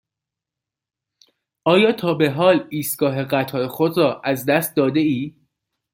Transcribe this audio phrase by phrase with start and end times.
[1.65, 5.35] آیا تا به حال ایستگاه قطار خود را از دست داده ای؟